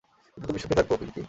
[0.37, 1.19] কিন্তু তুমি সুখী থাকো, পিংকী।